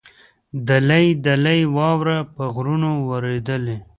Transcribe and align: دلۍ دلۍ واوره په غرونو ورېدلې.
دلۍ 0.69 1.05
دلۍ 1.27 1.61
واوره 1.75 2.17
په 2.33 2.43
غرونو 2.55 2.91
ورېدلې. 3.09 3.77